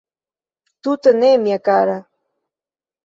[0.81, 1.97] Tute ne, mia kara.